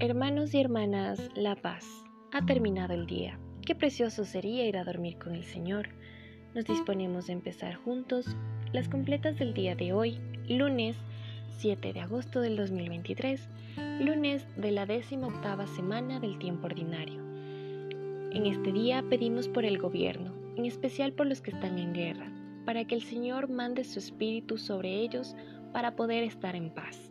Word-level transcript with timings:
Hermanos 0.00 0.54
y 0.54 0.60
hermanas, 0.60 1.28
la 1.34 1.56
paz. 1.56 1.84
Ha 2.30 2.46
terminado 2.46 2.94
el 2.94 3.06
día. 3.06 3.36
Qué 3.66 3.74
precioso 3.74 4.24
sería 4.24 4.64
ir 4.64 4.76
a 4.76 4.84
dormir 4.84 5.18
con 5.18 5.34
el 5.34 5.42
Señor. 5.42 5.88
Nos 6.54 6.66
disponemos 6.66 7.28
a 7.28 7.32
empezar 7.32 7.74
juntos 7.74 8.36
las 8.72 8.88
completas 8.88 9.40
del 9.40 9.54
día 9.54 9.74
de 9.74 9.92
hoy, 9.92 10.20
lunes 10.48 10.94
7 11.56 11.92
de 11.92 11.98
agosto 11.98 12.40
del 12.40 12.56
2023, 12.56 13.48
lunes 13.98 14.46
de 14.56 14.70
la 14.70 14.86
décima 14.86 15.26
octava 15.26 15.66
semana 15.66 16.20
del 16.20 16.38
tiempo 16.38 16.66
ordinario. 16.66 17.20
En 18.30 18.46
este 18.46 18.70
día 18.70 19.02
pedimos 19.10 19.48
por 19.48 19.64
el 19.64 19.78
gobierno, 19.78 20.32
en 20.54 20.64
especial 20.64 21.12
por 21.12 21.26
los 21.26 21.40
que 21.40 21.50
están 21.50 21.76
en 21.76 21.92
guerra, 21.92 22.30
para 22.64 22.84
que 22.84 22.94
el 22.94 23.02
Señor 23.02 23.50
mande 23.50 23.82
su 23.82 23.98
espíritu 23.98 24.58
sobre 24.58 24.94
ellos 24.94 25.34
para 25.72 25.96
poder 25.96 26.22
estar 26.22 26.54
en 26.54 26.70
paz. 26.70 27.10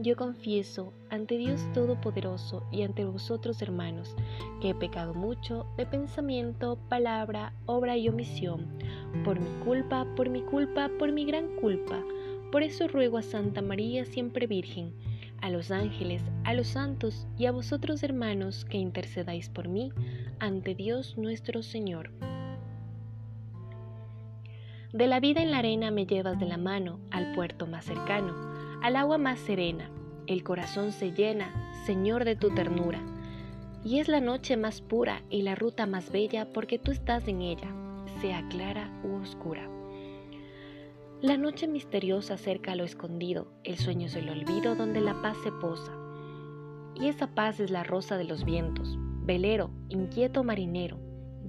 Yo 0.00 0.14
confieso 0.14 0.92
ante 1.10 1.36
Dios 1.36 1.60
Todopoderoso 1.74 2.64
y 2.70 2.82
ante 2.82 3.04
vosotros, 3.04 3.60
hermanos, 3.62 4.14
que 4.60 4.70
he 4.70 4.74
pecado 4.76 5.12
mucho 5.12 5.66
de 5.76 5.86
pensamiento, 5.86 6.78
palabra, 6.88 7.52
obra 7.66 7.96
y 7.96 8.08
omisión, 8.08 8.68
por 9.24 9.40
mi 9.40 9.50
culpa, 9.64 10.06
por 10.14 10.28
mi 10.30 10.42
culpa, 10.42 10.88
por 11.00 11.10
mi 11.10 11.24
gran 11.24 11.48
culpa. 11.56 12.00
Por 12.52 12.62
eso 12.62 12.86
ruego 12.86 13.18
a 13.18 13.22
Santa 13.22 13.60
María, 13.60 14.04
siempre 14.04 14.46
Virgen, 14.46 14.92
a 15.40 15.50
los 15.50 15.72
ángeles, 15.72 16.22
a 16.44 16.54
los 16.54 16.68
santos 16.68 17.26
y 17.36 17.46
a 17.46 17.52
vosotros, 17.52 18.04
hermanos, 18.04 18.64
que 18.66 18.78
intercedáis 18.78 19.48
por 19.48 19.66
mí 19.66 19.90
ante 20.38 20.76
Dios 20.76 21.18
nuestro 21.18 21.64
Señor. 21.64 22.12
De 24.92 25.08
la 25.08 25.18
vida 25.18 25.42
en 25.42 25.50
la 25.50 25.58
arena 25.58 25.90
me 25.90 26.06
llevas 26.06 26.38
de 26.38 26.46
la 26.46 26.56
mano 26.56 27.00
al 27.10 27.32
puerto 27.34 27.66
más 27.66 27.84
cercano 27.84 28.57
al 28.82 28.96
agua 28.96 29.18
más 29.18 29.38
serena. 29.38 29.90
El 30.26 30.44
corazón 30.44 30.92
se 30.92 31.12
llena, 31.12 31.72
Señor, 31.84 32.24
de 32.24 32.36
tu 32.36 32.50
ternura. 32.50 33.00
Y 33.84 33.98
es 33.98 34.08
la 34.08 34.20
noche 34.20 34.56
más 34.56 34.80
pura 34.80 35.22
y 35.30 35.42
la 35.42 35.54
ruta 35.54 35.86
más 35.86 36.10
bella 36.10 36.52
porque 36.52 36.78
tú 36.78 36.90
estás 36.90 37.26
en 37.28 37.40
ella, 37.40 37.72
sea 38.20 38.46
clara 38.48 38.90
u 39.04 39.14
oscura. 39.14 39.68
La 41.20 41.36
noche 41.36 41.66
misteriosa 41.66 42.36
cerca 42.36 42.72
a 42.72 42.76
lo 42.76 42.84
escondido, 42.84 43.48
el 43.64 43.76
sueño 43.76 44.06
es 44.06 44.14
el 44.14 44.28
olvido 44.28 44.76
donde 44.76 45.00
la 45.00 45.20
paz 45.22 45.36
se 45.42 45.50
posa. 45.50 45.92
Y 46.94 47.08
esa 47.08 47.34
paz 47.34 47.58
es 47.60 47.70
la 47.70 47.82
rosa 47.82 48.16
de 48.16 48.24
los 48.24 48.44
vientos, 48.44 48.96
velero, 49.24 49.70
inquieto 49.88 50.44
marinero, 50.44 50.98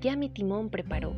ya 0.00 0.16
mi 0.16 0.30
timón 0.30 0.70
preparó. 0.70 1.14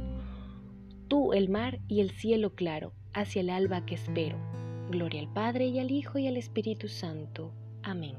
Tú 1.06 1.32
el 1.32 1.48
mar 1.48 1.80
y 1.86 2.00
el 2.00 2.10
cielo 2.10 2.54
claro, 2.54 2.92
hacia 3.12 3.40
el 3.40 3.50
alba 3.50 3.84
que 3.84 3.94
espero. 3.94 4.49
Gloria 4.90 5.20
al 5.20 5.32
Padre 5.32 5.66
y 5.66 5.78
al 5.78 5.92
Hijo 5.92 6.18
y 6.18 6.26
al 6.26 6.36
Espíritu 6.36 6.88
Santo. 6.88 7.52
Amén. 7.84 8.16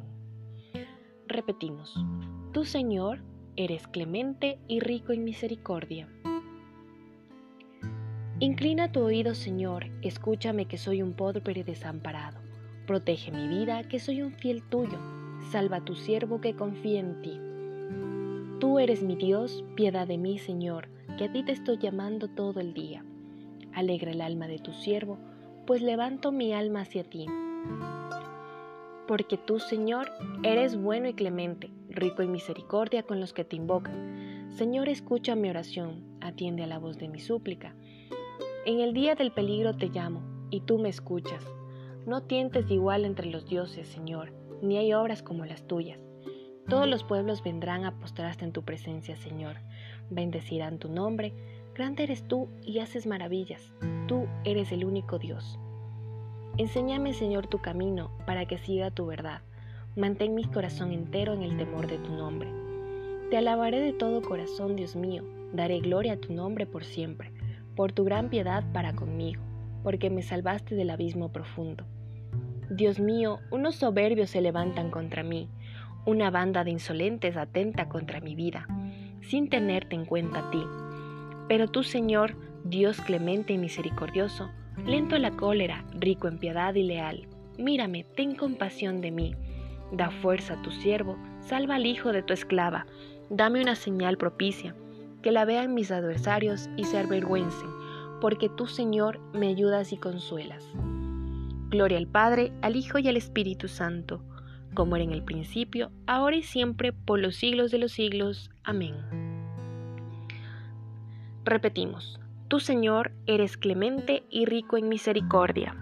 Repetimos, 1.27 1.93
Tú 2.53 2.63
Señor 2.63 3.19
eres 3.57 3.89
clemente 3.89 4.57
y 4.69 4.79
rico 4.79 5.11
en 5.11 5.25
misericordia. 5.25 6.07
Inclina 8.39 8.89
tu 8.89 9.01
oído, 9.01 9.35
Señor, 9.35 9.87
escúchame 10.01 10.65
que 10.65 10.77
soy 10.77 11.01
un 11.01 11.11
pobre 11.11 11.41
desamparado. 11.65 12.39
Protege 12.87 13.33
mi 13.33 13.49
vida, 13.49 13.83
que 13.83 13.99
soy 13.99 14.21
un 14.21 14.31
fiel 14.31 14.63
tuyo. 14.63 14.97
Salva 15.51 15.77
a 15.77 15.85
tu 15.85 15.95
siervo 15.95 16.39
que 16.39 16.55
confía 16.55 17.01
en 17.01 17.21
ti. 17.21 17.37
Tú 18.61 18.79
eres 18.79 19.03
mi 19.03 19.17
Dios, 19.17 19.61
piedad 19.75 20.07
de 20.07 20.17
mí, 20.17 20.39
Señor, 20.39 20.87
que 21.17 21.25
a 21.25 21.31
ti 21.33 21.43
te 21.43 21.51
estoy 21.51 21.79
llamando 21.79 22.29
todo 22.29 22.61
el 22.61 22.73
día. 22.73 23.03
Alegra 23.73 24.11
el 24.11 24.21
alma 24.21 24.47
de 24.47 24.59
tu 24.59 24.71
siervo, 24.71 25.19
pues 25.71 25.81
levanto 25.81 26.33
mi 26.33 26.51
alma 26.51 26.81
hacia 26.81 27.05
ti. 27.05 27.27
Porque 29.07 29.37
tú, 29.37 29.57
Señor, 29.57 30.11
eres 30.43 30.75
bueno 30.75 31.07
y 31.07 31.13
clemente, 31.13 31.71
rico 31.87 32.21
en 32.21 32.33
misericordia 32.33 33.03
con 33.03 33.21
los 33.21 33.31
que 33.31 33.45
te 33.45 33.55
invocan. 33.55 34.49
Señor, 34.49 34.89
escucha 34.89 35.33
mi 35.33 35.49
oración, 35.49 36.03
atiende 36.19 36.63
a 36.63 36.67
la 36.67 36.77
voz 36.77 36.97
de 36.97 37.07
mi 37.07 37.21
súplica. 37.21 37.73
En 38.65 38.81
el 38.81 38.93
día 38.93 39.15
del 39.15 39.31
peligro 39.31 39.73
te 39.77 39.87
llamo, 39.87 40.21
y 40.49 40.59
tú 40.59 40.77
me 40.77 40.89
escuchas. 40.89 41.45
No 42.05 42.23
tientes 42.23 42.69
igual 42.69 43.05
entre 43.05 43.27
los 43.27 43.47
dioses, 43.47 43.87
Señor, 43.87 44.33
ni 44.61 44.75
hay 44.75 44.93
obras 44.93 45.23
como 45.23 45.45
las 45.45 45.65
tuyas. 45.67 46.01
Todos 46.67 46.85
los 46.85 47.05
pueblos 47.05 47.43
vendrán 47.43 47.85
a 47.85 47.97
postrarse 47.97 48.43
en 48.43 48.51
tu 48.51 48.63
presencia, 48.65 49.15
Señor. 49.15 49.55
Bendecirán 50.09 50.79
tu 50.79 50.89
nombre, 50.89 51.33
Grande 51.73 52.03
eres 52.03 52.27
tú 52.27 52.49
y 52.61 52.79
haces 52.79 53.07
maravillas. 53.07 53.71
Tú 54.11 54.27
eres 54.43 54.73
el 54.73 54.83
único 54.83 55.19
Dios. 55.19 55.57
Enséñame, 56.57 57.13
Señor, 57.13 57.47
tu 57.47 57.59
camino 57.59 58.11
para 58.25 58.45
que 58.45 58.57
siga 58.57 58.91
tu 58.91 59.05
verdad. 59.05 59.39
Mantén 59.95 60.35
mi 60.35 60.43
corazón 60.43 60.91
entero 60.91 61.31
en 61.31 61.43
el 61.43 61.55
temor 61.55 61.87
de 61.87 61.97
tu 61.97 62.11
nombre. 62.11 62.49
Te 63.29 63.37
alabaré 63.37 63.79
de 63.79 63.93
todo 63.93 64.21
corazón, 64.21 64.75
Dios 64.75 64.97
mío. 64.97 65.23
Daré 65.53 65.79
gloria 65.79 66.11
a 66.11 66.17
tu 66.17 66.33
nombre 66.33 66.65
por 66.65 66.83
siempre, 66.83 67.31
por 67.77 67.93
tu 67.93 68.03
gran 68.03 68.27
piedad 68.27 68.65
para 68.73 68.93
conmigo, 68.93 69.41
porque 69.81 70.09
me 70.09 70.23
salvaste 70.23 70.75
del 70.75 70.89
abismo 70.89 71.31
profundo. 71.31 71.85
Dios 72.69 72.99
mío, 72.99 73.39
unos 73.49 73.75
soberbios 73.75 74.29
se 74.29 74.41
levantan 74.41 74.91
contra 74.91 75.23
mí, 75.23 75.47
una 76.05 76.29
banda 76.31 76.65
de 76.65 76.71
insolentes 76.71 77.37
atenta 77.37 77.87
contra 77.87 78.19
mi 78.19 78.35
vida, 78.35 78.67
sin 79.21 79.47
tenerte 79.47 79.95
en 79.95 80.03
cuenta 80.03 80.49
a 80.49 80.51
ti 80.51 80.65
pero 81.51 81.67
tú, 81.67 81.83
Señor, 81.83 82.37
Dios 82.63 83.01
clemente 83.01 83.53
y 83.53 83.57
misericordioso, 83.57 84.51
lento 84.85 85.15
a 85.15 85.19
la 85.19 85.31
cólera, 85.31 85.85
rico 85.93 86.27
en 86.27 86.37
piedad 86.37 86.73
y 86.75 86.83
leal, 86.83 87.27
mírame, 87.57 88.03
ten 88.15 88.35
compasión 88.35 89.01
de 89.01 89.11
mí. 89.11 89.35
Da 89.91 90.09
fuerza 90.09 90.53
a 90.53 90.61
tu 90.61 90.71
siervo, 90.71 91.17
salva 91.41 91.75
al 91.75 91.85
hijo 91.85 92.11
de 92.11 92.23
tu 92.23 92.33
esclava, 92.33 92.85
dame 93.29 93.61
una 93.61 93.75
señal 93.75 94.17
propicia, 94.17 94.75
que 95.21 95.31
la 95.31 95.45
vean 95.45 95.73
mis 95.73 95.91
adversarios 95.91 96.69
y 96.77 96.85
se 96.85 96.97
avergüencen, 96.97 97.69
porque 98.21 98.49
tú, 98.49 98.67
Señor, 98.67 99.19
me 99.33 99.47
ayudas 99.47 99.91
y 99.91 99.97
consuelas. 99.97 100.65
Gloria 101.69 101.97
al 101.97 102.07
Padre, 102.07 102.51
al 102.61 102.75
Hijo 102.75 102.99
y 102.99 103.07
al 103.07 103.17
Espíritu 103.17 103.67
Santo, 103.67 104.23
como 104.73 104.95
era 104.95 105.03
en 105.03 105.11
el 105.11 105.23
principio, 105.23 105.91
ahora 106.07 106.35
y 106.35 106.43
siempre, 106.43 106.93
por 106.93 107.19
los 107.19 107.35
siglos 107.35 107.71
de 107.71 107.79
los 107.79 107.91
siglos. 107.91 108.49
Amén. 108.63 108.95
Repetimos, 111.43 112.20
Tú 112.51 112.59
Señor 112.59 113.13
eres 113.27 113.55
clemente 113.55 114.23
y 114.29 114.43
rico 114.43 114.75
en 114.75 114.89
misericordia. 114.89 115.73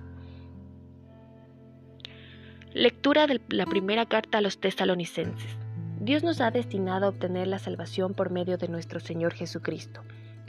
Lectura 2.75 3.25
de 3.25 3.41
la 3.49 3.65
primera 3.65 4.05
carta 4.05 4.37
a 4.37 4.41
los 4.41 4.59
tesalonicenses. 4.59 5.57
Dios 5.99 6.21
nos 6.21 6.41
ha 6.41 6.51
destinado 6.51 7.07
a 7.07 7.09
obtener 7.09 7.47
la 7.47 7.57
salvación 7.57 8.13
por 8.13 8.29
medio 8.29 8.59
de 8.59 8.67
nuestro 8.67 8.99
Señor 8.99 9.33
Jesucristo. 9.33 10.01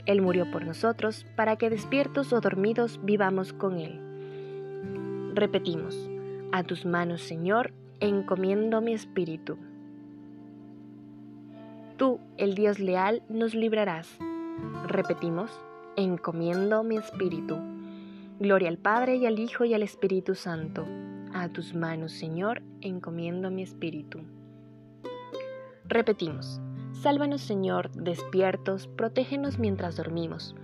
Él 0.05 0.21
murió 0.21 0.51
por 0.51 0.63
nosotros 0.63 1.25
para 1.35 1.55
que 1.55 1.71
despiertos 1.71 2.31
o 2.33 2.39
dormidos 2.39 2.99
vivamos 3.01 3.51
con 3.51 3.79
Él. 3.79 3.99
Repetimos, 5.33 6.07
a 6.51 6.61
tus 6.61 6.85
manos 6.85 7.23
Señor 7.23 7.73
encomiendo 7.99 8.79
mi 8.79 8.93
espíritu. 8.93 9.57
Tú, 11.97 12.19
el 12.37 12.53
Dios 12.53 12.77
leal, 12.77 13.23
nos 13.27 13.55
librarás 13.55 14.19
Repetimos, 14.87 15.51
encomiendo 15.95 16.83
mi 16.83 16.97
espíritu. 16.97 17.57
Gloria 18.39 18.69
al 18.69 18.77
Padre 18.77 19.17
y 19.17 19.25
al 19.25 19.39
Hijo 19.39 19.65
y 19.65 19.73
al 19.73 19.83
Espíritu 19.83 20.35
Santo. 20.35 20.85
A 21.33 21.49
tus 21.49 21.73
manos, 21.73 22.11
Señor, 22.11 22.61
encomiendo 22.81 23.51
mi 23.51 23.63
espíritu. 23.63 24.19
Repetimos, 25.85 26.59
sálvanos, 26.93 27.41
Señor, 27.41 27.91
despiertos, 27.91 28.87
protégenos 28.87 29.59
mientras 29.59 29.95
dormimos, 29.95 30.55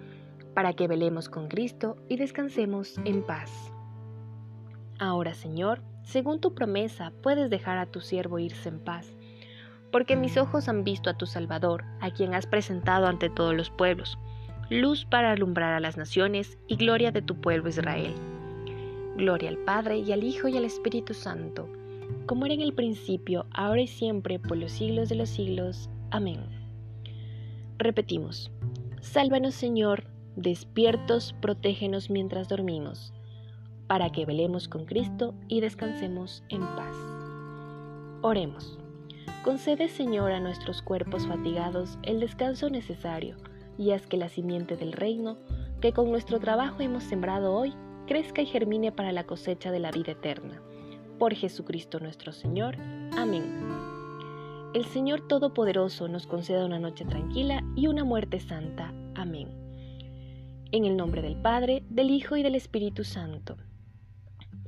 para 0.54 0.74
que 0.74 0.88
velemos 0.88 1.30
con 1.30 1.48
Cristo 1.48 1.98
y 2.10 2.18
descansemos 2.18 2.98
en 3.06 3.24
paz. 3.24 3.52
Ahora, 5.00 5.34
Señor, 5.34 5.82
según 6.04 6.40
tu 6.40 6.54
promesa, 6.56 7.12
puedes 7.22 7.50
dejar 7.50 7.78
a 7.78 7.86
tu 7.86 8.02
siervo 8.02 8.40
irse 8.40 8.70
en 8.70 8.80
paz 8.80 9.18
porque 9.92 10.16
mis 10.16 10.38
ojos 10.38 10.68
han 10.68 10.84
visto 10.84 11.10
a 11.10 11.18
tu 11.18 11.26
Salvador, 11.26 11.86
a 12.02 12.12
quien 12.12 12.34
has 12.34 12.46
presentado 12.46 13.08
ante 13.08 13.30
todos 13.30 13.56
los 13.56 13.70
pueblos, 13.70 14.18
luz 14.70 15.06
para 15.06 15.32
alumbrar 15.32 15.74
a 15.74 15.80
las 15.80 15.96
naciones 15.96 16.58
y 16.68 16.76
gloria 16.76 17.12
de 17.12 17.22
tu 17.22 17.40
pueblo 17.40 17.70
Israel. 17.70 18.14
Gloria 19.16 19.50
al 19.50 19.58
Padre 19.58 20.00
y 20.00 20.12
al 20.12 20.24
Hijo 20.24 20.50
y 20.50 20.58
al 20.58 20.66
Espíritu 20.66 21.14
Santo, 21.14 21.70
como 22.26 22.46
era 22.46 22.54
en 22.54 22.62
el 22.62 22.74
principio, 22.74 23.46
ahora 23.52 23.82
y 23.82 23.88
siempre, 23.88 24.40
por 24.40 24.58
los 24.58 24.74
siglos 24.74 25.08
de 25.08 25.16
los 25.16 25.30
siglos. 25.30 25.90
Amén. 26.12 26.42
Repetimos, 27.78 28.52
Sálvanos, 29.00 29.56
Señor, 29.56 30.04
despiertos, 30.36 31.34
protégenos 31.42 32.10
mientras 32.10 32.50
dormimos, 32.50 33.14
para 33.88 34.10
que 34.12 34.26
velemos 34.26 34.68
con 34.68 34.86
Cristo 34.86 35.34
y 35.48 35.62
descansemos 35.62 36.44
en 36.50 36.62
paz. 36.62 36.96
Oremos. 38.22 38.78
Concede, 39.44 39.88
Señor, 39.88 40.34
a 40.34 40.42
nuestros 40.42 40.82
cuerpos 40.82 41.26
fatigados 41.26 41.98
el 42.04 42.20
descanso 42.20 42.70
necesario 42.70 43.38
y 43.78 43.92
haz 43.92 44.08
que 44.08 44.18
la 44.18 44.30
simiente 44.30 44.76
del 44.76 44.94
reino, 44.94 45.38
que 45.82 45.94
con 45.94 46.10
nuestro 46.10 46.40
trabajo 46.40 46.82
hemos 46.82 47.04
sembrado 47.04 47.54
hoy, 47.54 47.74
crezca 48.08 48.42
y 48.42 48.46
germine 48.46 48.92
para 48.92 49.12
la 49.12 49.26
cosecha 49.26 49.72
de 49.72 49.80
la 49.80 49.92
vida 49.92 50.14
eterna. 50.14 50.62
Por 51.20 51.34
Jesucristo 51.34 52.00
nuestro 52.00 52.32
Señor. 52.32 52.78
Amén. 53.16 53.60
El 54.74 54.86
Señor 54.86 55.28
Todopoderoso 55.28 56.08
nos 56.08 56.28
conceda 56.28 56.66
una 56.66 56.80
noche 56.80 57.06
tranquila 57.06 57.64
y 57.76 57.88
una 57.88 58.04
muerte 58.04 58.40
santa. 58.40 58.94
Amén. 59.16 59.50
En 60.72 60.86
el 60.86 60.98
nombre 60.98 61.22
del 61.22 61.42
Padre, 61.42 61.84
del 61.90 62.12
Hijo 62.12 62.36
y 62.38 62.44
del 62.44 62.56
Espíritu 62.56 63.04
Santo. 63.04 63.58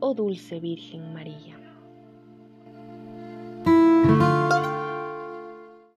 oh 0.00 0.14
dulce 0.14 0.60
Virgen 0.60 1.12
María. 1.12 1.63